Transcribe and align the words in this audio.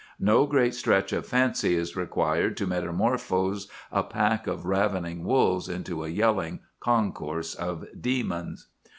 No 0.19 0.47
great 0.47 0.73
stretch 0.73 1.13
of 1.13 1.27
fancy 1.27 1.75
is 1.75 1.95
required 1.95 2.57
to 2.57 2.65
metamorphose 2.65 3.67
a 3.91 4.01
pack 4.01 4.47
of 4.47 4.65
ravening 4.65 5.23
wolves 5.23 5.69
into 5.69 6.03
a 6.03 6.07
yelling 6.09 6.61
concourse 6.79 7.53
of 7.53 7.85
demons. 8.01 8.67